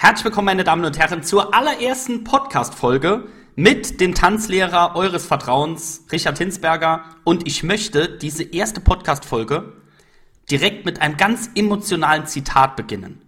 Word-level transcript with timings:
Herzlich 0.00 0.26
willkommen, 0.26 0.46
meine 0.46 0.62
Damen 0.62 0.84
und 0.84 0.96
Herren, 0.96 1.24
zur 1.24 1.56
allerersten 1.56 2.22
Podcast-Folge 2.22 3.26
mit 3.56 4.00
dem 4.00 4.14
Tanzlehrer 4.14 4.94
eures 4.94 5.26
Vertrauens, 5.26 6.06
Richard 6.12 6.38
Hinsberger. 6.38 7.02
Und 7.24 7.48
ich 7.48 7.64
möchte 7.64 8.08
diese 8.08 8.44
erste 8.44 8.80
Podcast-Folge 8.80 9.72
direkt 10.52 10.86
mit 10.86 11.02
einem 11.02 11.16
ganz 11.16 11.50
emotionalen 11.56 12.26
Zitat 12.26 12.76
beginnen. 12.76 13.22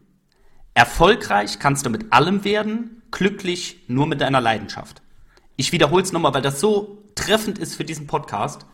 Erfolgreich 0.72 1.58
kannst 1.58 1.86
du 1.86 1.90
mit 1.90 2.12
allem 2.12 2.44
werden, 2.44 3.02
glücklich 3.10 3.82
nur 3.88 4.06
mit 4.06 4.20
deiner 4.20 4.40
Leidenschaft. 4.40 5.02
Ich 5.56 5.72
wiederhole 5.72 6.04
es 6.04 6.12
nochmal, 6.12 6.34
weil 6.34 6.42
das 6.42 6.60
so 6.60 7.02
treffend 7.16 7.58
ist 7.58 7.74
für 7.74 7.84
diesen 7.84 8.06
Podcast. 8.06 8.64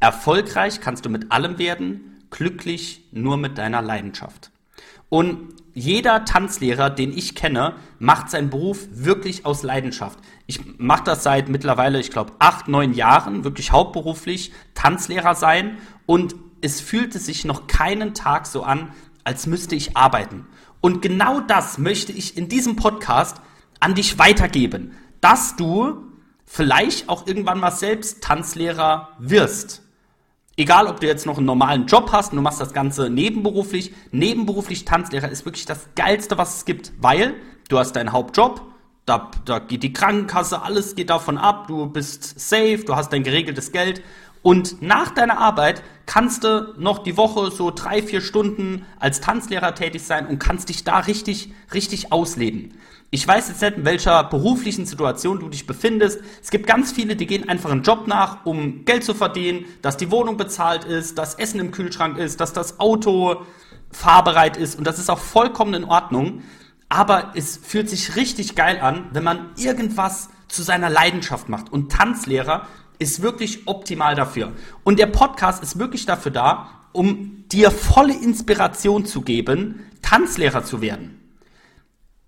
Erfolgreich 0.00 0.80
kannst 0.80 1.04
du 1.04 1.10
mit 1.10 1.30
allem 1.30 1.58
werden, 1.58 2.22
glücklich 2.30 3.04
nur 3.12 3.36
mit 3.36 3.58
deiner 3.58 3.82
Leidenschaft. 3.82 4.50
Und 5.10 5.54
jeder 5.78 6.24
Tanzlehrer, 6.24 6.90
den 6.90 7.16
ich 7.16 7.34
kenne, 7.34 7.74
macht 7.98 8.30
seinen 8.30 8.50
Beruf 8.50 8.88
wirklich 8.90 9.46
aus 9.46 9.62
Leidenschaft. 9.62 10.18
Ich 10.46 10.78
mache 10.78 11.04
das 11.04 11.22
seit 11.22 11.48
mittlerweile, 11.48 12.00
ich 12.00 12.10
glaube, 12.10 12.32
acht, 12.38 12.68
neun 12.68 12.94
Jahren, 12.94 13.44
wirklich 13.44 13.72
hauptberuflich 13.72 14.52
Tanzlehrer 14.74 15.34
sein. 15.34 15.78
Und 16.04 16.34
es 16.60 16.80
fühlte 16.80 17.18
sich 17.18 17.44
noch 17.44 17.66
keinen 17.66 18.14
Tag 18.14 18.46
so 18.46 18.62
an, 18.62 18.92
als 19.24 19.46
müsste 19.46 19.76
ich 19.76 19.96
arbeiten. 19.96 20.46
Und 20.80 21.00
genau 21.00 21.40
das 21.40 21.78
möchte 21.78 22.12
ich 22.12 22.36
in 22.36 22.48
diesem 22.48 22.76
Podcast 22.76 23.40
an 23.80 23.94
dich 23.94 24.18
weitergeben, 24.18 24.96
dass 25.20 25.56
du 25.56 26.04
vielleicht 26.44 27.08
auch 27.08 27.26
irgendwann 27.26 27.60
mal 27.60 27.70
selbst 27.70 28.22
Tanzlehrer 28.22 29.10
wirst. 29.18 29.82
Egal, 30.58 30.88
ob 30.88 30.98
du 30.98 31.06
jetzt 31.06 31.24
noch 31.24 31.36
einen 31.36 31.46
normalen 31.46 31.86
Job 31.86 32.10
hast 32.10 32.32
und 32.32 32.36
du 32.36 32.42
machst 32.42 32.60
das 32.60 32.72
Ganze 32.72 33.10
nebenberuflich. 33.10 33.94
Nebenberuflich 34.10 34.84
Tanzlehrer 34.84 35.28
ist 35.28 35.44
wirklich 35.44 35.66
das 35.66 35.88
Geilste, 35.94 36.36
was 36.36 36.56
es 36.56 36.64
gibt, 36.64 36.90
weil 37.00 37.34
du 37.68 37.78
hast 37.78 37.92
deinen 37.92 38.10
Hauptjob, 38.10 38.62
da, 39.06 39.30
da 39.44 39.60
geht 39.60 39.84
die 39.84 39.92
Krankenkasse, 39.92 40.60
alles 40.60 40.96
geht 40.96 41.10
davon 41.10 41.38
ab, 41.38 41.68
du 41.68 41.86
bist 41.86 42.40
safe, 42.40 42.82
du 42.84 42.96
hast 42.96 43.12
dein 43.12 43.22
geregeltes 43.22 43.70
Geld 43.70 44.02
und 44.42 44.82
nach 44.82 45.10
deiner 45.10 45.38
Arbeit 45.38 45.84
kannst 46.06 46.42
du 46.42 46.74
noch 46.76 47.04
die 47.04 47.16
Woche 47.16 47.52
so 47.52 47.70
drei, 47.70 48.02
vier 48.02 48.20
Stunden 48.20 48.84
als 48.98 49.20
Tanzlehrer 49.20 49.76
tätig 49.76 50.02
sein 50.02 50.26
und 50.26 50.40
kannst 50.40 50.70
dich 50.70 50.82
da 50.82 50.98
richtig, 50.98 51.52
richtig 51.72 52.10
ausleben. 52.10 52.74
Ich 53.10 53.26
weiß 53.26 53.48
jetzt 53.48 53.62
nicht, 53.62 53.78
in 53.78 53.84
welcher 53.86 54.22
beruflichen 54.24 54.84
Situation 54.84 55.40
du 55.40 55.48
dich 55.48 55.66
befindest. 55.66 56.20
Es 56.42 56.50
gibt 56.50 56.66
ganz 56.66 56.92
viele, 56.92 57.16
die 57.16 57.26
gehen 57.26 57.48
einfach 57.48 57.70
einen 57.70 57.82
Job 57.82 58.06
nach, 58.06 58.44
um 58.44 58.84
Geld 58.84 59.02
zu 59.02 59.14
verdienen, 59.14 59.64
dass 59.80 59.96
die 59.96 60.10
Wohnung 60.10 60.36
bezahlt 60.36 60.84
ist, 60.84 61.16
dass 61.16 61.34
Essen 61.34 61.58
im 61.58 61.70
Kühlschrank 61.70 62.18
ist, 62.18 62.38
dass 62.38 62.52
das 62.52 62.80
Auto 62.80 63.46
fahrbereit 63.90 64.58
ist 64.58 64.76
und 64.76 64.86
das 64.86 64.98
ist 64.98 65.08
auch 65.08 65.18
vollkommen 65.18 65.72
in 65.72 65.84
Ordnung. 65.84 66.42
Aber 66.90 67.32
es 67.34 67.56
fühlt 67.56 67.88
sich 67.88 68.14
richtig 68.16 68.54
geil 68.54 68.78
an, 68.80 69.06
wenn 69.12 69.24
man 69.24 69.50
irgendwas 69.56 70.28
zu 70.48 70.62
seiner 70.62 70.90
Leidenschaft 70.90 71.48
macht. 71.48 71.72
Und 71.72 71.90
Tanzlehrer 71.90 72.66
ist 72.98 73.22
wirklich 73.22 73.66
optimal 73.66 74.16
dafür. 74.16 74.52
Und 74.84 74.98
der 74.98 75.06
Podcast 75.06 75.62
ist 75.62 75.78
wirklich 75.78 76.04
dafür 76.04 76.32
da, 76.32 76.68
um 76.92 77.44
dir 77.48 77.70
volle 77.70 78.14
Inspiration 78.14 79.06
zu 79.06 79.22
geben, 79.22 79.86
Tanzlehrer 80.02 80.64
zu 80.64 80.82
werden. 80.82 81.17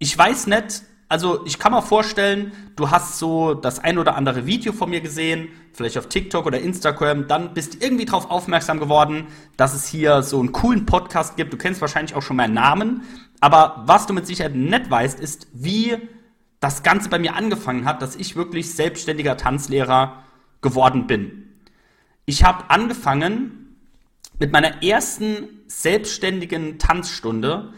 Ich 0.02 0.16
weiß 0.16 0.46
nicht, 0.46 0.82
also 1.10 1.44
ich 1.44 1.58
kann 1.58 1.72
mir 1.72 1.82
vorstellen, 1.82 2.52
du 2.74 2.90
hast 2.90 3.18
so 3.18 3.52
das 3.52 3.80
ein 3.80 3.98
oder 3.98 4.16
andere 4.16 4.46
Video 4.46 4.72
von 4.72 4.88
mir 4.88 5.02
gesehen, 5.02 5.48
vielleicht 5.74 5.98
auf 5.98 6.08
TikTok 6.08 6.46
oder 6.46 6.58
Instagram, 6.58 7.28
dann 7.28 7.52
bist 7.52 7.82
irgendwie 7.82 8.06
darauf 8.06 8.30
aufmerksam 8.30 8.80
geworden, 8.80 9.26
dass 9.58 9.74
es 9.74 9.86
hier 9.86 10.22
so 10.22 10.40
einen 10.40 10.52
coolen 10.52 10.86
Podcast 10.86 11.36
gibt. 11.36 11.52
Du 11.52 11.58
kennst 11.58 11.82
wahrscheinlich 11.82 12.14
auch 12.14 12.22
schon 12.22 12.36
meinen 12.36 12.54
Namen, 12.54 13.02
aber 13.40 13.82
was 13.84 14.06
du 14.06 14.14
mit 14.14 14.26
Sicherheit 14.26 14.54
nicht 14.54 14.90
weißt, 14.90 15.20
ist, 15.20 15.48
wie 15.52 15.98
das 16.60 16.82
Ganze 16.82 17.10
bei 17.10 17.18
mir 17.18 17.36
angefangen 17.36 17.84
hat, 17.84 18.00
dass 18.00 18.16
ich 18.16 18.36
wirklich 18.36 18.74
selbstständiger 18.74 19.36
Tanzlehrer 19.36 20.24
geworden 20.62 21.06
bin. 21.06 21.60
Ich 22.24 22.42
habe 22.42 22.70
angefangen 22.70 23.76
mit 24.38 24.50
meiner 24.50 24.82
ersten 24.82 25.60
selbstständigen 25.66 26.78
Tanzstunde 26.78 27.74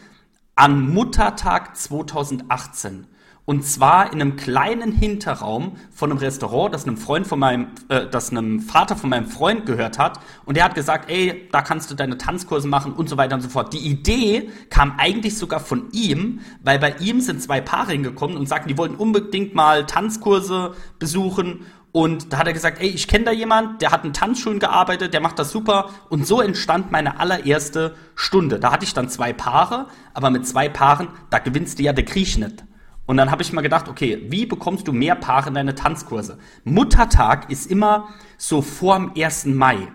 an 0.55 0.93
Muttertag 0.93 1.75
2018. 1.75 3.07
Und 3.45 3.65
zwar 3.65 4.13
in 4.13 4.21
einem 4.21 4.37
kleinen 4.37 4.93
Hinterraum 4.93 5.73
von 5.91 6.11
einem 6.11 6.19
Restaurant, 6.19 6.73
das 6.73 6.87
einem 6.87 6.95
Freund 6.95 7.27
von 7.27 7.39
meinem, 7.39 7.67
äh, 7.89 8.07
das 8.07 8.29
einem 8.29 8.61
Vater 8.61 8.95
von 8.95 9.09
meinem 9.09 9.27
Freund 9.27 9.65
gehört 9.65 9.99
hat. 9.99 10.21
Und 10.45 10.55
der 10.55 10.63
hat 10.63 10.75
gesagt, 10.75 11.09
ey, 11.09 11.49
da 11.51 11.61
kannst 11.61 11.91
du 11.91 11.95
deine 11.95 12.17
Tanzkurse 12.17 12.69
machen 12.69 12.93
und 12.93 13.09
so 13.09 13.17
weiter 13.17 13.35
und 13.35 13.41
so 13.41 13.49
fort. 13.49 13.73
Die 13.73 13.79
Idee 13.79 14.49
kam 14.69 14.93
eigentlich 14.97 15.37
sogar 15.37 15.59
von 15.59 15.91
ihm, 15.91 16.39
weil 16.63 16.79
bei 16.79 16.95
ihm 16.99 17.19
sind 17.19 17.41
zwei 17.41 17.59
Paare 17.59 17.91
hingekommen 17.91 18.37
und 18.37 18.47
sagten, 18.47 18.69
die 18.69 18.77
wollten 18.77 18.95
unbedingt 18.95 19.53
mal 19.55 19.85
Tanzkurse 19.85 20.73
besuchen. 20.97 21.65
Und 21.93 22.33
da 22.33 22.39
hat 22.39 22.47
er 22.47 22.53
gesagt, 22.53 22.81
ey, 22.81 22.89
ich 22.89 23.07
kenne 23.07 23.25
da 23.25 23.31
jemand, 23.31 23.83
der 23.83 23.91
hat 23.91 24.03
in 24.03 24.13
Tanzschulen 24.13 24.57
gearbeitet, 24.57 25.13
der 25.13 25.21
macht 25.21 25.37
das 25.37 25.51
super. 25.51 25.91
Und 26.09 26.25
so 26.25 26.41
entstand 26.41 26.91
meine 26.91 27.19
allererste 27.19 27.95
Stunde. 28.15 28.59
Da 28.59 28.71
hatte 28.71 28.83
ich 28.83 28.95
dann 28.95 29.09
zwei 29.09 29.31
Paare, 29.31 29.85
aber 30.15 30.31
mit 30.31 30.47
zwei 30.47 30.69
Paaren, 30.69 31.09
da 31.29 31.37
gewinnst 31.37 31.77
du 31.77 31.83
ja 31.83 31.93
der 31.93 32.03
Krieg 32.03 32.35
nicht. 32.39 32.65
Und 33.05 33.17
dann 33.17 33.29
habe 33.29 33.43
ich 33.43 33.53
mal 33.53 33.61
gedacht, 33.61 33.89
okay, 33.89 34.25
wie 34.29 34.47
bekommst 34.47 34.87
du 34.87 34.91
mehr 34.91 35.13
Paare 35.13 35.49
in 35.49 35.53
deine 35.53 35.75
Tanzkurse? 35.75 36.39
Muttertag 36.63 37.51
ist 37.51 37.69
immer 37.69 38.07
so 38.39 38.63
vorm 38.63 39.11
1. 39.15 39.45
Mai. 39.45 39.89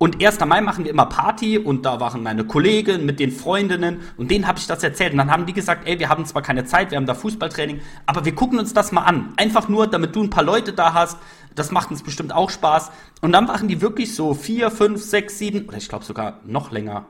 Und 0.00 0.22
1. 0.24 0.38
Mai 0.46 0.60
machen 0.60 0.84
wir 0.84 0.92
immer 0.92 1.06
Party 1.06 1.58
und 1.58 1.84
da 1.84 1.98
waren 1.98 2.22
meine 2.22 2.44
Kollegen 2.44 3.04
mit 3.04 3.18
den 3.18 3.32
Freundinnen 3.32 4.00
und 4.16 4.30
denen 4.30 4.46
habe 4.46 4.60
ich 4.60 4.68
das 4.68 4.84
erzählt. 4.84 5.10
Und 5.10 5.18
dann 5.18 5.30
haben 5.30 5.44
die 5.44 5.52
gesagt, 5.52 5.88
ey, 5.88 5.98
wir 5.98 6.08
haben 6.08 6.24
zwar 6.24 6.40
keine 6.40 6.64
Zeit, 6.64 6.92
wir 6.92 6.98
haben 6.98 7.06
da 7.06 7.14
Fußballtraining, 7.14 7.80
aber 8.06 8.24
wir 8.24 8.32
gucken 8.32 8.60
uns 8.60 8.72
das 8.72 8.92
mal 8.92 9.02
an. 9.02 9.32
Einfach 9.36 9.68
nur, 9.68 9.88
damit 9.88 10.14
du 10.14 10.22
ein 10.22 10.30
paar 10.30 10.44
Leute 10.44 10.72
da 10.72 10.94
hast. 10.94 11.18
Das 11.54 11.70
macht 11.70 11.90
uns 11.90 12.02
bestimmt 12.02 12.32
auch 12.32 12.50
Spaß. 12.50 12.90
Und 13.20 13.32
dann 13.32 13.48
waren 13.48 13.68
die 13.68 13.80
wirklich 13.80 14.14
so 14.14 14.34
vier, 14.34 14.70
fünf, 14.70 15.02
sechs, 15.02 15.38
sieben 15.38 15.66
oder 15.68 15.76
ich 15.76 15.88
glaube 15.88 16.04
sogar 16.04 16.40
noch 16.44 16.70
länger. 16.70 17.06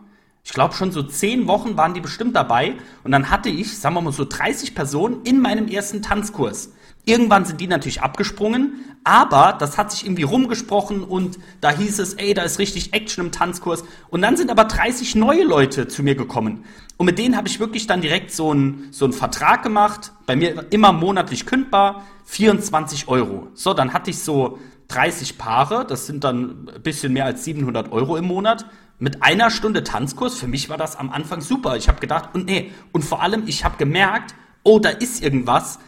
Ich 0.48 0.54
glaube 0.54 0.74
schon 0.74 0.92
so 0.92 1.02
zehn 1.02 1.46
Wochen 1.46 1.76
waren 1.76 1.92
die 1.92 2.00
bestimmt 2.00 2.34
dabei. 2.34 2.76
Und 3.04 3.12
dann 3.12 3.28
hatte 3.28 3.50
ich, 3.50 3.76
sagen 3.76 3.94
wir 3.96 4.00
mal 4.00 4.14
so 4.14 4.24
30 4.24 4.74
Personen 4.74 5.20
in 5.24 5.42
meinem 5.42 5.68
ersten 5.68 6.00
Tanzkurs. 6.00 6.72
Irgendwann 7.04 7.44
sind 7.44 7.60
die 7.60 7.66
natürlich 7.66 8.00
abgesprungen, 8.00 8.96
aber 9.04 9.54
das 9.58 9.76
hat 9.76 9.90
sich 9.92 10.06
irgendwie 10.06 10.22
rumgesprochen 10.22 11.04
und 11.04 11.38
da 11.60 11.70
hieß 11.70 11.98
es, 11.98 12.14
ey, 12.14 12.32
da 12.32 12.44
ist 12.44 12.58
richtig 12.58 12.94
Action 12.94 13.26
im 13.26 13.30
Tanzkurs. 13.30 13.84
Und 14.08 14.22
dann 14.22 14.38
sind 14.38 14.50
aber 14.50 14.64
30 14.64 15.16
neue 15.16 15.44
Leute 15.44 15.86
zu 15.86 16.02
mir 16.02 16.14
gekommen. 16.14 16.64
Und 16.96 17.04
mit 17.04 17.18
denen 17.18 17.36
habe 17.36 17.46
ich 17.46 17.60
wirklich 17.60 17.86
dann 17.86 18.00
direkt 18.00 18.32
so 18.32 18.50
einen 18.50 18.88
so 18.90 19.04
einen 19.04 19.12
Vertrag 19.12 19.62
gemacht, 19.62 20.12
bei 20.24 20.34
mir 20.34 20.64
immer 20.70 20.94
monatlich 20.94 21.44
kündbar, 21.44 22.04
24 22.24 23.06
Euro. 23.08 23.48
So, 23.52 23.74
dann 23.74 23.92
hatte 23.92 24.08
ich 24.08 24.20
so 24.20 24.58
30 24.88 25.38
Paare, 25.38 25.86
das 25.86 26.06
sind 26.06 26.24
dann 26.24 26.68
ein 26.74 26.82
bisschen 26.82 27.12
mehr 27.12 27.26
als 27.26 27.44
700 27.44 27.92
Euro 27.92 28.16
im 28.16 28.24
Monat. 28.24 28.66
Mit 28.98 29.22
einer 29.22 29.50
Stunde 29.50 29.84
Tanzkurs, 29.84 30.34
für 30.34 30.48
mich 30.48 30.68
war 30.70 30.76
das 30.76 30.96
am 30.96 31.10
Anfang 31.10 31.40
super. 31.40 31.76
Ich 31.76 31.88
habe 31.88 32.00
gedacht, 32.00 32.30
und 32.34 32.46
nee, 32.46 32.72
und 32.92 33.04
vor 33.04 33.22
allem, 33.22 33.44
ich 33.46 33.64
habe 33.64 33.76
gemerkt, 33.76 34.34
oh, 34.64 34.78
da 34.78 34.88
ist 34.88 35.22
irgendwas, 35.22 35.78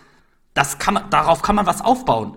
das 0.54 0.78
kann 0.78 0.94
man, 0.94 1.10
darauf 1.10 1.42
kann 1.42 1.56
man 1.56 1.66
was 1.66 1.80
aufbauen. 1.80 2.36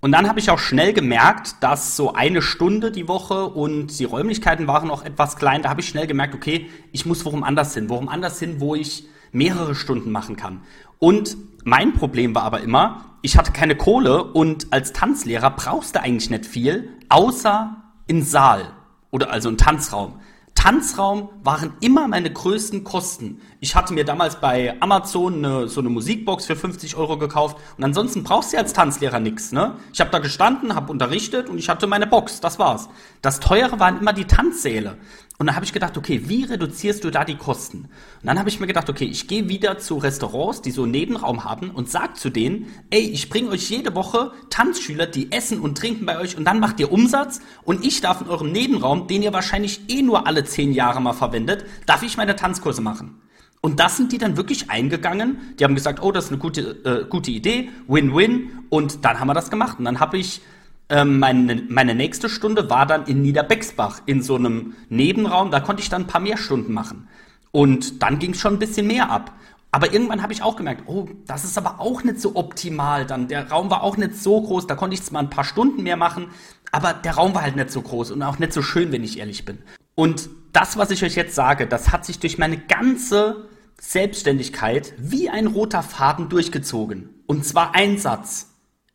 Und 0.00 0.12
dann 0.12 0.28
habe 0.28 0.40
ich 0.40 0.50
auch 0.50 0.58
schnell 0.58 0.92
gemerkt, 0.92 1.56
dass 1.60 1.94
so 1.96 2.14
eine 2.14 2.40
Stunde 2.40 2.90
die 2.90 3.06
Woche 3.06 3.44
und 3.46 3.98
die 3.98 4.04
Räumlichkeiten 4.04 4.66
waren 4.66 4.90
auch 4.90 5.04
etwas 5.04 5.36
klein. 5.36 5.62
Da 5.62 5.68
habe 5.68 5.82
ich 5.82 5.88
schnell 5.88 6.06
gemerkt, 6.06 6.34
okay, 6.34 6.70
ich 6.90 7.04
muss 7.04 7.24
worum 7.24 7.44
anders 7.44 7.74
hin, 7.74 7.88
worum 7.90 8.08
anders 8.08 8.38
hin, 8.38 8.60
wo 8.60 8.74
ich 8.74 9.06
mehrere 9.32 9.74
Stunden 9.74 10.10
machen 10.10 10.36
kann. 10.36 10.62
Und 10.98 11.36
mein 11.64 11.92
Problem 11.92 12.34
war 12.34 12.42
aber 12.42 12.60
immer, 12.60 13.04
ich 13.22 13.36
hatte 13.36 13.52
keine 13.52 13.76
Kohle 13.76 14.24
und 14.24 14.72
als 14.72 14.92
Tanzlehrer 14.92 15.50
brauchst 15.50 15.94
du 15.94 16.00
eigentlich 16.00 16.30
nicht 16.30 16.46
viel, 16.46 16.88
außer 17.08 17.76
in 18.06 18.22
Saal 18.22 18.72
oder 19.10 19.30
also 19.30 19.48
einen 19.48 19.58
Tanzraum. 19.58 20.20
Tanzraum 20.54 21.30
waren 21.42 21.72
immer 21.80 22.06
meine 22.08 22.30
größten 22.30 22.84
Kosten. 22.84 23.40
Ich 23.60 23.76
hatte 23.76 23.94
mir 23.94 24.04
damals 24.04 24.40
bei 24.40 24.76
Amazon 24.80 25.42
eine, 25.42 25.68
so 25.68 25.80
eine 25.80 25.88
Musikbox 25.88 26.44
für 26.44 26.56
50 26.56 26.96
Euro 26.96 27.16
gekauft 27.16 27.56
und 27.78 27.84
ansonsten 27.84 28.24
brauchst 28.24 28.52
du 28.52 28.58
als 28.58 28.72
Tanzlehrer 28.72 29.20
nichts. 29.20 29.52
Ne? 29.52 29.76
Ich 29.92 30.00
habe 30.00 30.10
da 30.10 30.18
gestanden, 30.18 30.74
habe 30.74 30.92
unterrichtet 30.92 31.48
und 31.48 31.58
ich 31.58 31.68
hatte 31.68 31.86
meine 31.86 32.06
Box, 32.06 32.40
das 32.40 32.58
war's. 32.58 32.90
Das 33.22 33.40
Teure 33.40 33.80
waren 33.80 34.00
immer 34.00 34.12
die 34.12 34.26
Tanzsäle. 34.26 34.98
Und 35.40 35.46
dann 35.46 35.56
habe 35.56 35.64
ich 35.64 35.72
gedacht, 35.72 35.96
okay, 35.96 36.24
wie 36.26 36.44
reduzierst 36.44 37.02
du 37.02 37.08
da 37.08 37.24
die 37.24 37.36
Kosten? 37.36 37.78
Und 37.78 37.88
dann 38.24 38.38
habe 38.38 38.50
ich 38.50 38.60
mir 38.60 38.66
gedacht, 38.66 38.90
okay, 38.90 39.06
ich 39.06 39.26
gehe 39.26 39.48
wieder 39.48 39.78
zu 39.78 39.96
Restaurants, 39.96 40.60
die 40.60 40.70
so 40.70 40.82
einen 40.82 40.92
Nebenraum 40.92 41.44
haben 41.44 41.70
und 41.70 41.88
sag 41.88 42.18
zu 42.18 42.28
denen, 42.28 42.66
ey, 42.90 43.00
ich 43.00 43.30
bringe 43.30 43.48
euch 43.48 43.70
jede 43.70 43.94
Woche 43.94 44.32
Tanzschüler, 44.50 45.06
die 45.06 45.32
essen 45.32 45.60
und 45.60 45.78
trinken 45.78 46.04
bei 46.04 46.18
euch 46.18 46.36
und 46.36 46.44
dann 46.44 46.60
macht 46.60 46.78
ihr 46.78 46.92
Umsatz 46.92 47.40
und 47.62 47.86
ich 47.86 48.02
darf 48.02 48.20
in 48.20 48.28
eurem 48.28 48.52
Nebenraum, 48.52 49.06
den 49.06 49.22
ihr 49.22 49.32
wahrscheinlich 49.32 49.80
eh 49.88 50.02
nur 50.02 50.26
alle 50.26 50.44
zehn 50.44 50.74
Jahre 50.74 51.00
mal 51.00 51.14
verwendet, 51.14 51.64
darf 51.86 52.02
ich 52.02 52.18
meine 52.18 52.36
Tanzkurse 52.36 52.82
machen. 52.82 53.22
Und 53.62 53.80
das 53.80 53.96
sind 53.96 54.12
die 54.12 54.18
dann 54.18 54.36
wirklich 54.36 54.68
eingegangen. 54.68 55.54
Die 55.58 55.64
haben 55.64 55.74
gesagt, 55.74 56.02
oh, 56.02 56.12
das 56.12 56.26
ist 56.26 56.32
eine 56.32 56.38
gute, 56.38 56.60
äh, 56.84 57.06
gute 57.08 57.30
Idee, 57.30 57.70
Win-Win. 57.88 58.64
Und 58.68 59.06
dann 59.06 59.20
haben 59.20 59.28
wir 59.28 59.34
das 59.34 59.50
gemacht. 59.50 59.78
Und 59.78 59.86
dann 59.86 60.00
habe 60.00 60.18
ich 60.18 60.42
ähm, 60.90 61.18
meine, 61.18 61.62
meine 61.68 61.94
nächste 61.94 62.28
Stunde 62.28 62.68
war 62.68 62.84
dann 62.84 63.06
in 63.06 63.22
Niederbexbach 63.22 64.02
in 64.06 64.22
so 64.22 64.36
einem 64.36 64.74
Nebenraum. 64.88 65.50
Da 65.50 65.60
konnte 65.60 65.82
ich 65.82 65.88
dann 65.88 66.02
ein 66.02 66.06
paar 66.06 66.20
mehr 66.20 66.36
Stunden 66.36 66.72
machen. 66.72 67.08
Und 67.52 68.02
dann 68.02 68.18
ging 68.18 68.32
es 68.32 68.40
schon 68.40 68.54
ein 68.54 68.58
bisschen 68.58 68.86
mehr 68.86 69.10
ab. 69.10 69.32
Aber 69.72 69.92
irgendwann 69.92 70.22
habe 70.22 70.32
ich 70.32 70.42
auch 70.42 70.56
gemerkt, 70.56 70.82
oh, 70.86 71.08
das 71.26 71.44
ist 71.44 71.56
aber 71.56 71.78
auch 71.78 72.02
nicht 72.02 72.20
so 72.20 72.34
optimal 72.34 73.06
dann. 73.06 73.28
Der 73.28 73.50
Raum 73.50 73.70
war 73.70 73.82
auch 73.82 73.96
nicht 73.96 74.16
so 74.16 74.40
groß, 74.40 74.66
da 74.66 74.74
konnte 74.74 74.94
ich 74.94 75.02
zwar 75.02 75.20
ein 75.22 75.30
paar 75.30 75.44
Stunden 75.44 75.84
mehr 75.84 75.96
machen, 75.96 76.26
aber 76.72 76.92
der 76.92 77.14
Raum 77.14 77.34
war 77.34 77.42
halt 77.42 77.54
nicht 77.54 77.70
so 77.70 77.80
groß 77.80 78.10
und 78.10 78.22
auch 78.22 78.40
nicht 78.40 78.52
so 78.52 78.62
schön, 78.62 78.90
wenn 78.90 79.04
ich 79.04 79.18
ehrlich 79.18 79.44
bin. 79.44 79.58
Und 79.94 80.28
das, 80.52 80.76
was 80.76 80.90
ich 80.90 81.04
euch 81.04 81.14
jetzt 81.14 81.36
sage, 81.36 81.68
das 81.68 81.92
hat 81.92 82.04
sich 82.04 82.18
durch 82.18 82.36
meine 82.36 82.58
ganze 82.58 83.48
Selbstständigkeit 83.80 84.92
wie 84.98 85.30
ein 85.30 85.46
roter 85.46 85.82
Faden 85.82 86.28
durchgezogen. 86.28 87.10
Und 87.26 87.44
zwar 87.44 87.74
ein 87.74 87.96
Satz. 87.96 88.49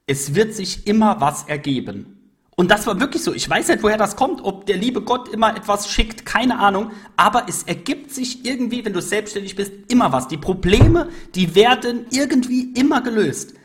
Es 0.08 0.36
wird 0.36 0.54
sich 0.54 0.86
immer 0.86 1.20
was 1.20 1.46
ergeben. 1.48 2.16
Und 2.56 2.70
das 2.72 2.86
war 2.88 3.00
wirklich 3.00 3.24
so. 3.24 3.34
Ich 3.34 3.50
weiß 3.50 3.68
nicht, 3.68 3.84
woher 3.84 3.98
das 3.98 4.16
kommt, 4.16 4.44
ob 4.44 4.66
der 4.66 4.78
liebe 4.78 5.02
Gott 5.02 5.28
immer 5.30 5.58
etwas 5.58 5.90
schickt, 5.90 6.26
keine 6.26 6.60
Ahnung. 6.60 6.92
Aber 7.18 7.48
es 7.50 7.64
ergibt 7.64 8.12
sich 8.12 8.46
irgendwie, 8.46 8.86
wenn 8.86 8.94
du 8.94 9.02
selbstständig 9.02 9.56
bist, 9.56 9.74
immer 9.90 10.14
was. 10.14 10.28
Die 10.28 10.38
Probleme, 10.38 11.10
die 11.34 11.56
werden 11.56 12.06
irgendwie 12.12 12.72
immer 12.74 13.02
gelöst. 13.02 13.56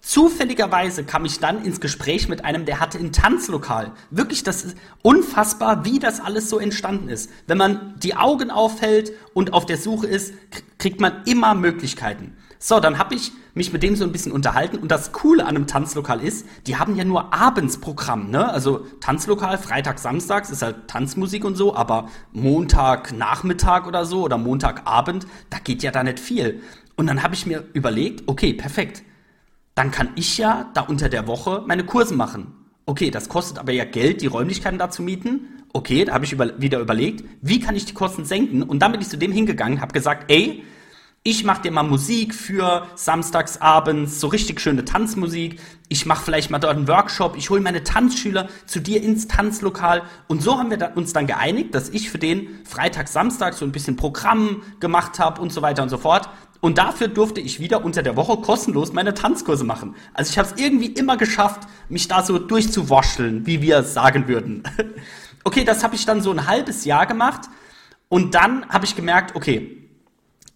Zufälligerweise 0.00 1.04
kam 1.04 1.24
ich 1.24 1.38
dann 1.38 1.64
ins 1.64 1.80
Gespräch 1.80 2.28
mit 2.28 2.44
einem, 2.44 2.64
der 2.64 2.78
hatte 2.78 2.98
ein 2.98 3.12
Tanzlokal. 3.12 3.92
Wirklich, 4.10 4.42
das 4.42 4.64
ist 4.64 4.76
unfassbar, 5.02 5.84
wie 5.84 5.98
das 5.98 6.20
alles 6.20 6.50
so 6.50 6.58
entstanden 6.58 7.08
ist. 7.08 7.30
Wenn 7.46 7.58
man 7.58 7.94
die 8.00 8.16
Augen 8.16 8.50
aufhält 8.50 9.12
und 9.34 9.52
auf 9.52 9.66
der 9.66 9.78
Suche 9.78 10.08
ist, 10.08 10.34
kriegt 10.78 11.00
man 11.00 11.22
immer 11.26 11.54
Möglichkeiten. 11.54 12.36
So, 12.58 12.80
dann 12.80 12.98
habe 12.98 13.14
ich 13.14 13.32
mich 13.54 13.72
mit 13.72 13.82
dem 13.82 13.96
so 13.96 14.04
ein 14.04 14.12
bisschen 14.12 14.32
unterhalten 14.32 14.78
und 14.78 14.90
das 14.90 15.12
Coole 15.12 15.44
an 15.44 15.56
einem 15.56 15.66
Tanzlokal 15.66 16.22
ist, 16.22 16.46
die 16.66 16.76
haben 16.76 16.96
ja 16.96 17.04
nur 17.04 17.34
Abendsprogramm, 17.34 18.30
ne? 18.30 18.50
Also 18.50 18.86
Tanzlokal, 19.00 19.58
Freitag, 19.58 19.98
Samstags 19.98 20.50
ist 20.50 20.62
halt 20.62 20.88
Tanzmusik 20.88 21.44
und 21.44 21.56
so, 21.56 21.74
aber 21.74 22.08
Montag, 22.32 23.12
Nachmittag 23.12 23.86
oder 23.86 24.04
so 24.04 24.22
oder 24.22 24.38
Montagabend, 24.38 25.26
da 25.50 25.58
geht 25.58 25.82
ja 25.82 25.90
da 25.90 26.02
nicht 26.02 26.20
viel. 26.20 26.62
Und 26.96 27.06
dann 27.06 27.22
habe 27.22 27.34
ich 27.34 27.46
mir 27.46 27.64
überlegt, 27.74 28.24
okay, 28.26 28.54
perfekt. 28.54 29.02
Dann 29.74 29.90
kann 29.90 30.08
ich 30.14 30.38
ja 30.38 30.70
da 30.72 30.80
unter 30.80 31.10
der 31.10 31.26
Woche 31.26 31.62
meine 31.66 31.84
Kurse 31.84 32.14
machen. 32.14 32.54
Okay, 32.86 33.10
das 33.10 33.28
kostet 33.28 33.58
aber 33.58 33.72
ja 33.72 33.84
Geld, 33.84 34.22
die 34.22 34.26
Räumlichkeiten 34.26 34.78
da 34.78 34.88
zu 34.88 35.02
mieten. 35.02 35.62
Okay, 35.72 36.06
da 36.06 36.14
habe 36.14 36.24
ich 36.24 36.32
über, 36.32 36.58
wieder 36.58 36.78
überlegt, 36.78 37.24
wie 37.42 37.60
kann 37.60 37.76
ich 37.76 37.84
die 37.84 37.92
Kosten 37.92 38.24
senken? 38.24 38.62
Und 38.62 38.78
dann 38.78 38.92
bin 38.92 39.02
ich 39.02 39.08
zu 39.08 39.18
dem 39.18 39.32
hingegangen, 39.32 39.82
habe 39.82 39.92
gesagt, 39.92 40.30
ey, 40.30 40.62
ich 41.26 41.42
mache 41.42 41.62
dir 41.62 41.72
mal 41.72 41.82
Musik 41.82 42.36
für 42.36 42.86
samstagsabends, 42.94 44.20
so 44.20 44.28
richtig 44.28 44.60
schöne 44.60 44.84
Tanzmusik. 44.84 45.60
Ich 45.88 46.06
mache 46.06 46.24
vielleicht 46.24 46.52
mal 46.52 46.60
dort 46.60 46.76
einen 46.76 46.86
Workshop. 46.86 47.36
Ich 47.36 47.50
hole 47.50 47.60
meine 47.60 47.82
Tanzschüler 47.82 48.48
zu 48.64 48.78
dir 48.78 49.02
ins 49.02 49.26
Tanzlokal. 49.26 50.04
Und 50.28 50.40
so 50.40 50.56
haben 50.56 50.70
wir 50.70 50.92
uns 50.94 51.12
dann 51.14 51.26
geeinigt, 51.26 51.74
dass 51.74 51.88
ich 51.88 52.10
für 52.10 52.18
den 52.18 52.64
Freitag, 52.64 53.08
Samstag 53.08 53.54
so 53.54 53.64
ein 53.64 53.72
bisschen 53.72 53.96
Programm 53.96 54.62
gemacht 54.78 55.18
habe 55.18 55.42
und 55.42 55.52
so 55.52 55.62
weiter 55.62 55.82
und 55.82 55.88
so 55.88 55.98
fort. 55.98 56.28
Und 56.60 56.78
dafür 56.78 57.08
durfte 57.08 57.40
ich 57.40 57.58
wieder 57.58 57.84
unter 57.84 58.04
der 58.04 58.14
Woche 58.14 58.36
kostenlos 58.36 58.92
meine 58.92 59.12
Tanzkurse 59.12 59.64
machen. 59.64 59.96
Also 60.14 60.30
ich 60.30 60.38
habe 60.38 60.48
es 60.48 60.62
irgendwie 60.62 60.92
immer 60.92 61.16
geschafft, 61.16 61.66
mich 61.88 62.06
da 62.06 62.22
so 62.22 62.38
durchzuwascheln, 62.38 63.46
wie 63.46 63.60
wir 63.62 63.82
sagen 63.82 64.28
würden. 64.28 64.62
okay, 65.42 65.64
das 65.64 65.82
habe 65.82 65.96
ich 65.96 66.06
dann 66.06 66.22
so 66.22 66.30
ein 66.30 66.46
halbes 66.46 66.84
Jahr 66.84 67.06
gemacht. 67.06 67.48
Und 68.08 68.36
dann 68.36 68.68
habe 68.68 68.84
ich 68.84 68.94
gemerkt, 68.94 69.34
okay, 69.34 69.85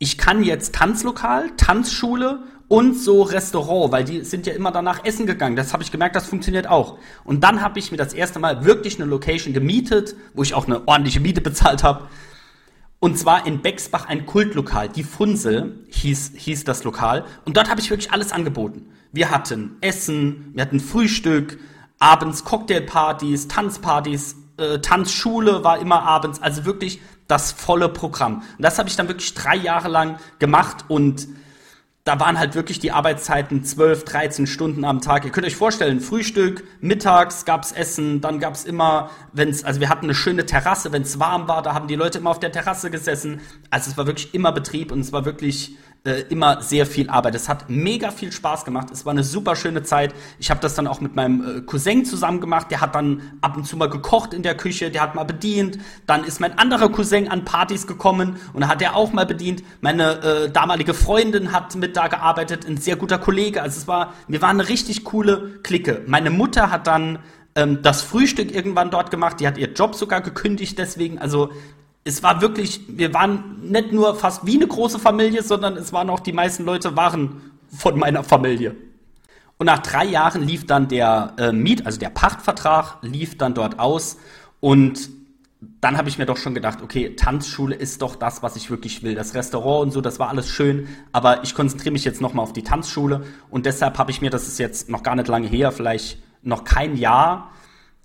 ich 0.03 0.17
kann 0.17 0.43
jetzt 0.43 0.75
Tanzlokal, 0.75 1.51
Tanzschule 1.59 2.43
und 2.69 2.99
so 2.99 3.21
Restaurant, 3.23 3.93
weil 3.93 4.03
die 4.03 4.23
sind 4.23 4.47
ja 4.47 4.55
immer 4.55 4.73
danach 4.73 5.05
essen 5.05 5.27
gegangen. 5.27 5.57
Das 5.57 5.75
habe 5.75 5.83
ich 5.83 5.93
gemerkt, 5.93 6.17
das 6.17 6.27
funktioniert 6.27 6.67
auch. 6.67 6.99
Und 7.23 7.45
dann 7.45 7.61
habe 7.61 7.79
ich 7.79 7.91
mir 7.91 7.99
das 7.99 8.15
erste 8.15 8.39
Mal 8.39 8.65
wirklich 8.65 8.99
eine 8.99 9.05
Location 9.05 9.53
gemietet, 9.53 10.17
wo 10.33 10.43
ich 10.43 10.55
auch 10.55 10.67
eine 10.67 10.89
ordentliche 10.89 11.21
Miete 11.21 11.43
bezahlt 11.43 11.83
habe. 11.83 12.09
Und 12.99 13.19
zwar 13.19 13.47
in 13.47 13.61
Bexbach 13.61 14.09
ein 14.09 14.25
Kultlokal. 14.25 14.89
Die 14.89 15.03
Funsel 15.03 15.85
hieß, 15.91 16.33
hieß 16.35 16.65
das 16.65 16.83
Lokal. 16.85 17.27
Und 17.45 17.59
dort 17.59 17.69
habe 17.69 17.83
ich 17.83 17.91
wirklich 17.91 18.11
alles 18.11 18.33
angeboten. 18.33 18.87
Wir 19.13 19.31
hatten 19.31 19.77
Essen, 19.83 20.53
wir 20.55 20.63
hatten 20.63 20.81
Frühstück, 20.81 21.59
abends 21.99 22.45
Cocktailpartys, 22.45 23.49
Tanzpartys, 23.49 24.37
äh, 24.57 24.79
Tanzschule 24.79 25.63
war 25.63 25.79
immer 25.79 26.05
abends. 26.05 26.41
Also 26.41 26.65
wirklich 26.65 27.01
das 27.31 27.53
volle 27.53 27.89
Programm. 27.89 28.43
Und 28.57 28.63
das 28.63 28.79
habe 28.79 28.89
ich 28.89 28.97
dann 28.97 29.09
wirklich 29.09 29.35
drei 29.35 29.57
Jahre 29.57 29.89
lang 29.89 30.19
gemacht 30.39 30.85
und 30.89 31.29
da 32.05 32.19
waren 32.19 32.39
halt 32.39 32.55
wirklich 32.55 32.79
die 32.79 32.93
Arbeitszeiten 32.93 33.63
12, 33.63 34.05
13 34.05 34.47
Stunden 34.47 34.85
am 34.85 35.03
Tag. 35.03 35.25
Ihr 35.27 35.31
könnt 35.31 35.47
euch 35.47 35.55
vorstellen, 35.55 36.01
Frühstück, 36.01 36.65
mittags 36.81 37.45
gab's 37.45 37.73
Essen, 37.73 38.23
dann 38.23 38.41
gab's 38.41 38.65
immer, 38.65 39.11
wenn's, 39.33 39.65
also 39.65 39.81
wir 39.81 39.91
hatten 39.91 40.07
eine 40.07 40.15
schöne 40.15 40.47
Terrasse, 40.47 40.93
wenn's 40.93 41.21
warm 41.21 41.47
war, 41.47 41.63
da 41.63 41.75
haben 41.75 41.89
die 41.89 41.97
Leute 41.97 42.19
immer 42.19 42.31
auf 42.31 42.41
der 42.41 42.53
Terrasse 42.53 42.91
gesessen. 42.91 43.41
Also 43.69 43.91
es 43.91 43.99
war 43.99 44.07
wirklich 44.07 44.35
immer 44.35 44.51
Betrieb 44.51 44.93
und 44.93 45.01
es 45.01 45.13
war 45.13 45.27
wirklich 45.27 45.77
äh, 46.03 46.23
immer 46.31 46.63
sehr 46.63 46.87
viel 46.87 47.11
Arbeit. 47.11 47.35
Es 47.35 47.49
hat 47.49 47.69
mega 47.69 48.11
viel 48.11 48.33
Spaß 48.33 48.65
gemacht. 48.65 48.89
Es 48.91 49.05
war 49.05 49.11
eine 49.11 49.23
super 49.23 49.55
schöne 49.55 49.83
Zeit. 49.83 50.15
Ich 50.39 50.51
habe 50.51 50.59
das 50.61 50.75
dann 50.75 50.87
auch 50.87 51.03
mit 51.03 51.15
meinem 51.15 51.59
äh, 51.59 51.61
Cousin 51.61 52.07
zusammen 52.07 52.41
gemacht. 52.41 52.71
Der 52.71 52.81
hat 52.81 52.95
dann 52.95 53.21
ab 53.43 53.57
und 53.57 53.67
zu 53.67 53.77
mal 53.77 53.91
gekocht 53.91 54.33
in 54.33 54.43
der 54.43 54.57
Küche. 54.57 54.91
Der 54.91 55.03
hat 55.03 55.15
mal 55.15 55.25
bedient. 55.25 55.79
Dann 56.07 56.25
ist 56.25 56.41
mein 56.41 56.59
anderer 56.59 56.89
Cousin 56.89 57.29
an 57.29 57.45
Partys 57.45 57.87
gekommen 57.87 58.37
und 58.55 58.67
hat 58.67 58.81
er 58.81 58.97
auch 58.97 59.13
mal 59.13 59.27
bedient. 59.27 59.63
Meine 59.83 60.23
äh, 60.23 60.51
damalige 60.51 60.95
Freundin 60.95 61.53
hat 61.53 61.75
mit 61.77 61.97
da 61.97 62.09
gearbeitet. 62.09 62.67
Ein 62.67 62.79
sehr 62.79 62.97
guter 62.97 63.19
Kollege. 63.19 63.61
Also 63.61 63.81
es 63.81 63.87
war, 63.87 64.15
wir 64.27 64.41
waren 64.41 64.59
eine 64.59 64.71
richtig 64.71 65.05
coole 65.05 65.61
Clique. 65.63 66.03
Meine 66.07 66.31
Mutter 66.31 66.71
hat 66.71 66.87
dann 66.87 67.19
ähm, 67.55 67.83
das 67.83 68.01
Frühstück 68.01 68.55
irgendwann 68.55 68.91
dort 68.91 69.11
gemacht. 69.11 69.41
Die 69.41 69.47
hat 69.47 69.59
ihr 69.59 69.73
Job 69.73 69.95
sogar 69.95 70.23
gekündigt 70.23 70.79
deswegen. 70.79 71.19
Also 71.19 71.51
es 72.05 72.23
war 72.23 72.41
wirklich, 72.41 72.81
wir 72.89 73.13
waren 73.13 73.71
nicht 73.71 73.93
nur 73.93 74.15
fast 74.15 74.47
wie 74.47 74.57
eine 74.57 74.67
große 74.67 74.99
Familie, 74.99 75.43
sondern 75.43 75.77
es 75.77 75.93
waren 75.93 76.09
auch 76.11 76.21
die 76.21 76.33
meisten 76.33 76.65
Leute 76.65 76.97
waren 76.97 77.53
von 77.69 77.99
meiner 77.99 78.25
Familie. 78.25 78.75
Und 79.59 79.67
nach 79.67 79.81
drei 79.81 80.07
Jahren 80.07 80.43
lief 80.43 80.67
dann 80.67 80.89
der 80.89 81.35
äh, 81.37 81.53
Miet, 81.53 81.85
also 81.85 81.99
der 81.99 82.09
Pachtvertrag, 82.09 82.97
lief 83.03 83.37
dann 83.37 83.53
dort 83.53 83.79
aus. 83.79 84.17
Und 84.61 85.11
dann 85.83 85.99
habe 85.99 86.09
ich 86.09 86.17
mir 86.17 86.25
doch 86.25 86.39
schon 86.39 86.55
gedacht, 86.55 86.81
okay, 86.83 87.15
Tanzschule 87.15 87.75
ist 87.75 88.01
doch 88.01 88.17
das, 88.17 88.43
was 88.43 88.57
ich 88.57 88.71
wirklich 88.71 89.03
will. 89.03 89.15
Das 89.15 89.35
Restaurant 89.35 89.83
und 89.83 89.91
so, 89.91 90.01
das 90.01 90.19
war 90.19 90.31
alles 90.31 90.49
schön, 90.49 90.89
aber 91.13 91.45
ich 91.45 91.55
konzentriere 91.55 91.93
mich 91.93 92.05
jetzt 92.07 92.23
nochmal 92.23 92.43
auf 92.43 92.55
die 92.55 92.63
Tanzschule. 92.63 93.25
Und 93.51 93.67
deshalb 93.67 93.99
habe 93.99 94.11
ich 94.11 94.23
mir, 94.23 94.31
das 94.31 94.49
ist 94.49 94.59
jetzt 94.59 94.89
noch 94.89 95.03
gar 95.03 95.15
nicht 95.15 95.29
lange 95.29 95.47
her, 95.47 95.73
vielleicht 95.73 96.19
noch 96.43 96.65
kein 96.65 96.97
Jahr, 96.97 97.51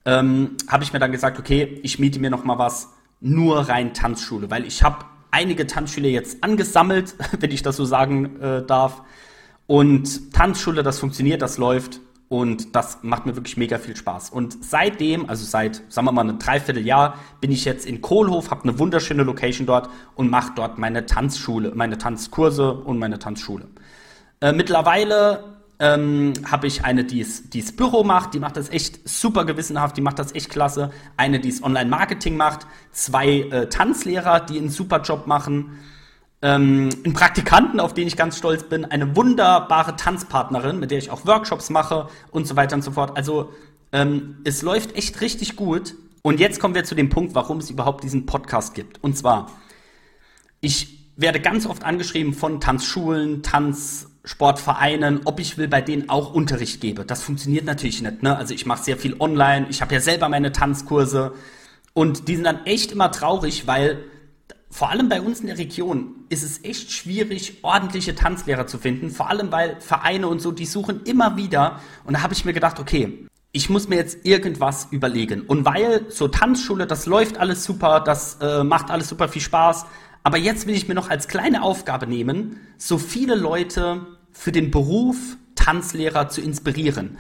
ähm, 0.03 0.57
habe 0.68 0.83
ich 0.83 0.92
mir 0.92 1.00
dann 1.00 1.13
gesagt, 1.13 1.39
okay, 1.39 1.80
ich 1.83 1.97
miete 2.00 2.19
mir 2.19 2.30
nochmal 2.30 2.57
was 2.57 2.94
nur 3.20 3.70
rein 3.70 3.94
Tanzschule, 3.94 4.50
weil 4.52 4.66
ich 4.66 4.84
habe 4.84 5.06
einige 5.32 5.68
Tanzschüler 5.68 6.10
jetzt 6.10 6.44
angesammelt, 6.44 7.16
wenn 7.40 7.52
ich 7.52 7.62
das 7.62 7.76
so 7.78 7.86
sagen 7.86 8.40
äh, 8.42 8.66
darf. 8.66 9.02
Und 9.68 10.32
Tanzschule, 10.32 10.84
das 10.84 11.00
funktioniert, 11.00 11.42
das 11.42 11.57
läuft 11.57 12.00
und 12.30 12.76
das 12.76 13.00
macht 13.02 13.26
mir 13.26 13.36
wirklich 13.36 13.57
mega 13.57 13.78
viel 13.78 13.95
Spaß. 13.95 14.30
Und 14.30 14.64
seitdem, 14.64 15.30
also 15.30 15.45
seit, 15.45 15.81
sagen 15.90 16.07
wir 16.07 16.12
mal, 16.12 16.28
ein 16.28 16.40
Dreivierteljahr, 16.40 17.16
bin 17.42 17.52
ich 17.52 17.66
jetzt 17.66 17.86
in 17.86 18.02
Kohlhof, 18.02 18.52
habe 18.52 18.64
eine 18.64 18.80
wunderschöne 18.80 19.24
Location 19.24 19.66
dort 19.66 19.90
und 20.16 20.30
mache 20.30 20.54
dort 20.56 20.78
meine 20.78 21.06
Tanzschule, 21.06 21.72
meine 21.76 21.98
Tanzkurse 21.98 22.74
und 22.74 23.00
meine 23.00 23.19
Tanzschule. 23.19 23.68
Äh, 24.42 24.54
mittlerweile 24.54 25.55
ähm, 25.80 26.34
habe 26.50 26.68
ich 26.68 26.86
eine, 26.86 27.04
die 27.04 27.22
es 27.22 27.76
Büro 27.76 28.04
macht, 28.04 28.34
die 28.34 28.40
macht 28.40 28.58
das 28.58 28.70
echt 28.70 29.08
super 29.08 29.46
gewissenhaft, 29.46 29.98
die 29.98 30.02
macht 30.02 30.20
das 30.20 30.34
echt 30.34 30.50
klasse. 30.50 30.92
Eine, 31.18 31.40
die 31.40 31.50
es 31.50 31.64
Online-Marketing 31.64 32.38
macht, 32.38 32.66
zwei 32.92 33.42
äh, 33.42 33.68
Tanzlehrer, 33.68 34.40
die 34.40 34.58
einen 34.58 34.70
super 34.70 35.02
Job 35.02 35.28
machen, 35.28 35.80
ähm, 36.42 36.90
einen 37.04 37.14
Praktikanten, 37.14 37.80
auf 37.80 37.94
den 37.94 38.08
ich 38.08 38.16
ganz 38.16 38.38
stolz 38.38 38.64
bin, 38.64 38.86
eine 38.86 39.16
wunderbare 39.16 39.96
Tanzpartnerin, 39.96 40.80
mit 40.80 40.92
der 40.92 41.00
ich 41.00 41.10
auch 41.10 41.26
Workshops 41.26 41.70
mache 41.70 42.08
und 42.32 42.48
so 42.48 42.56
weiter 42.56 42.76
und 42.76 42.84
so 42.84 42.92
fort. 42.92 43.18
Also 43.18 43.52
ähm, 43.92 44.38
es 44.44 44.62
läuft 44.62 44.96
echt 44.96 45.22
richtig 45.22 45.56
gut. 45.56 45.96
Und 46.22 46.40
jetzt 46.40 46.60
kommen 46.60 46.74
wir 46.74 46.84
zu 46.84 46.96
dem 46.96 47.10
Punkt, 47.10 47.36
warum 47.36 47.58
es 47.60 47.70
überhaupt 47.70 48.04
diesen 48.04 48.26
Podcast 48.26 48.74
gibt. 48.74 49.04
Und 49.04 49.16
zwar, 49.16 49.52
ich 50.60 51.12
werde 51.16 51.40
ganz 51.40 51.66
oft 51.66 51.84
angeschrieben 51.84 52.34
von 52.34 52.60
Tanzschulen, 52.60 53.44
Tanz 53.44 54.08
Sportvereinen, 54.26 55.22
ob 55.26 55.40
ich 55.40 55.58
will 55.58 55.68
bei 55.68 55.82
denen 55.82 56.10
auch 56.10 56.34
Unterricht 56.34 56.82
gebe. 56.82 57.06
Das 57.06 57.24
funktioniert 57.24 57.66
natürlich 57.66 58.02
nicht. 58.02 58.24
Ne? 58.24 58.36
Also 58.36 58.54
ich 58.54 58.66
mache 58.66 58.84
sehr 58.84 58.98
viel 58.98 59.16
online, 59.20 59.68
ich 59.70 59.82
habe 59.82 59.94
ja 59.94 60.02
selber 60.02 60.28
meine 60.30 60.52
Tanzkurse 60.52 61.34
und 61.94 62.28
die 62.28 62.36
sind 62.36 62.44
dann 62.44 62.66
echt 62.66 62.92
immer 62.92 63.12
traurig, 63.12 63.68
weil 63.68 64.04
vor 64.70 64.90
allem 64.90 65.08
bei 65.08 65.22
uns 65.22 65.40
in 65.40 65.48
der 65.48 65.58
Region 65.58 66.26
ist 66.28 66.44
es 66.44 66.64
echt 66.66 66.92
schwierig, 66.92 67.60
ordentliche 67.62 68.14
Tanzlehrer 68.14 68.68
zu 68.68 68.78
finden. 68.78 69.10
Vor 69.10 69.30
allem, 69.30 69.50
weil 69.52 69.80
Vereine 69.80 70.28
und 70.28 70.42
so, 70.42 70.52
die 70.52 70.66
suchen 70.66 71.04
immer 71.06 71.38
wieder. 71.38 71.80
Und 72.04 72.16
da 72.16 72.24
habe 72.24 72.34
ich 72.34 72.44
mir 72.44 72.52
gedacht, 72.52 72.78
okay, 72.80 73.26
ich 73.54 73.70
muss 73.70 73.88
mir 73.88 73.96
jetzt 73.96 74.26
irgendwas 74.26 74.90
überlegen. 74.92 75.44
Und 75.44 75.64
weil 75.64 76.08
so 76.10 76.28
Tanzschule, 76.28 76.88
das 76.88 77.06
läuft 77.06 77.38
alles 77.38 77.64
super, 77.64 78.02
das 78.02 78.36
äh, 78.42 78.66
macht 78.66 78.92
alles 78.92 79.08
super 79.08 79.30
viel 79.30 79.42
Spaß. 79.42 79.86
Aber 80.24 80.38
jetzt 80.38 80.68
will 80.68 80.76
ich 80.76 80.90
mir 80.90 80.96
noch 80.96 81.10
als 81.10 81.30
kleine 81.30 81.62
Aufgabe 81.62 82.06
nehmen, 82.06 82.60
so 82.78 82.98
viele 82.98 83.36
Leute 83.36 84.06
für 84.35 84.51
den 84.51 84.69
Beruf 84.69 85.37
Tanzlehrer 85.56 86.30
zu 86.30 86.42
inspirieren. 86.42 87.18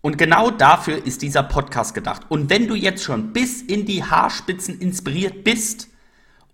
Und 0.00 0.16
genau 0.18 0.50
dafür 0.50 1.04
ist 1.04 1.22
dieser 1.22 1.42
Podcast 1.42 1.92
gedacht. 1.94 2.22
Und 2.28 2.50
wenn 2.50 2.68
du 2.68 2.76
jetzt 2.76 3.02
schon 3.02 3.32
bis 3.32 3.62
in 3.62 3.84
die 3.84 4.04
Haarspitzen 4.04 4.78
inspiriert 4.78 5.42
bist 5.42 5.88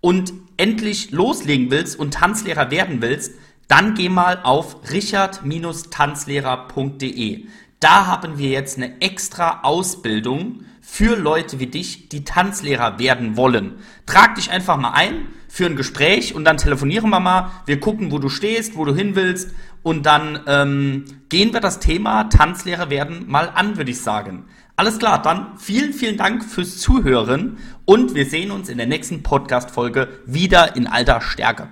und 0.01 0.33
endlich 0.57 1.11
loslegen 1.11 1.71
willst 1.71 1.99
und 1.99 2.15
Tanzlehrer 2.15 2.71
werden 2.71 3.03
willst, 3.03 3.35
dann 3.69 3.95
geh 3.95 4.09
mal 4.09 4.41
auf 4.43 4.91
richard-tanzlehrer.de. 4.91 7.47
Da 7.81 8.07
haben 8.07 8.39
wir 8.39 8.49
jetzt 8.49 8.79
eine 8.79 9.03
extra 9.03 9.61
Ausbildung 9.63 10.65
für 10.87 11.17
Leute 11.17 11.59
wie 11.59 11.67
dich, 11.67 12.09
die 12.11 12.25
Tanzlehrer 12.25 12.99
werden 12.99 13.37
wollen. 13.37 13.73
Trag 14.07 14.35
dich 14.35 14.51
einfach 14.51 14.77
mal 14.77 14.93
ein 14.93 15.27
für 15.49 15.67
ein 15.67 15.77
Gespräch 15.77 16.35
und 16.35 16.45
dann 16.45 16.57
telefonieren 16.57 17.11
wir 17.11 17.21
mal. 17.21 17.51
Wir 17.67 17.81
gucken, 17.81 18.13
wo 18.13 18.19
du 18.19 18.29
stehst, 18.29 18.77
wo 18.77 18.85
du 18.85 18.95
hin 18.95 19.17
willst 19.17 19.51
und 19.83 20.05
dann 20.05 20.41
ähm, 20.47 21.05
gehen 21.31 21.53
wir 21.53 21.61
das 21.61 21.81
Thema 21.81 22.25
Tanzlehrer 22.25 22.91
werden 22.91 23.25
mal 23.29 23.51
an, 23.55 23.77
würde 23.77 23.91
ich 23.91 24.01
sagen. 24.03 24.45
Alles 24.77 24.99
klar, 24.99 25.23
dann 25.23 25.59
vielen, 25.59 25.93
vielen 25.93 26.17
Dank 26.17 26.45
fürs 26.45 26.79
Zuhören 26.79 27.59
und 27.85 28.15
wir 28.15 28.27
sehen 28.27 28.51
uns 28.51 28.69
in 28.69 28.77
der 28.77 28.87
nächsten 28.87 29.23
Podcast-Folge 29.23 30.09
wieder 30.27 30.77
in 30.77 30.87
alter 30.87 31.21
Stärke. 31.21 31.69